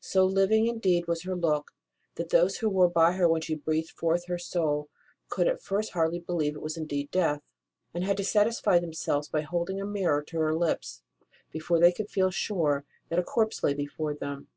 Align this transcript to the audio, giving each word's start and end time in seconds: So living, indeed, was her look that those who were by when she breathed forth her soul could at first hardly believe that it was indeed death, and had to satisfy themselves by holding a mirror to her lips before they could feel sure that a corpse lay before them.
So 0.00 0.26
living, 0.26 0.66
indeed, 0.66 1.06
was 1.06 1.22
her 1.22 1.34
look 1.34 1.72
that 2.16 2.28
those 2.28 2.58
who 2.58 2.68
were 2.68 2.90
by 2.90 3.18
when 3.24 3.40
she 3.40 3.54
breathed 3.54 3.88
forth 3.92 4.26
her 4.26 4.36
soul 4.36 4.90
could 5.30 5.48
at 5.48 5.62
first 5.62 5.92
hardly 5.92 6.18
believe 6.20 6.52
that 6.52 6.58
it 6.58 6.62
was 6.62 6.76
indeed 6.76 7.10
death, 7.10 7.40
and 7.94 8.04
had 8.04 8.18
to 8.18 8.24
satisfy 8.26 8.78
themselves 8.78 9.28
by 9.30 9.40
holding 9.40 9.80
a 9.80 9.86
mirror 9.86 10.20
to 10.24 10.40
her 10.40 10.54
lips 10.54 11.00
before 11.50 11.80
they 11.80 11.92
could 11.92 12.10
feel 12.10 12.30
sure 12.30 12.84
that 13.08 13.18
a 13.18 13.22
corpse 13.24 13.62
lay 13.62 13.72
before 13.72 14.12
them. 14.12 14.48